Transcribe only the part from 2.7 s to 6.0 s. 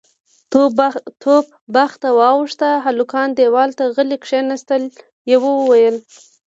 هلکان دېوال ته غلي کېناستل، يوه وويل: